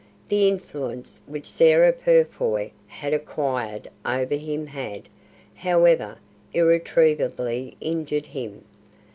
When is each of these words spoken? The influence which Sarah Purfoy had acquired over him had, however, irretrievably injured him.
The 0.29 0.47
influence 0.47 1.19
which 1.27 1.45
Sarah 1.45 1.93
Purfoy 1.93 2.71
had 2.87 3.13
acquired 3.13 3.87
over 4.03 4.33
him 4.33 4.65
had, 4.65 5.07
however, 5.53 6.17
irretrievably 6.55 7.77
injured 7.79 8.25
him. 8.25 8.63